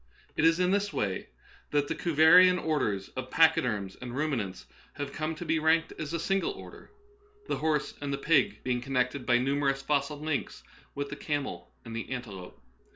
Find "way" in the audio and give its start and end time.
0.91-1.27